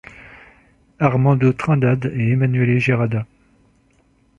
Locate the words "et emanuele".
2.15-2.79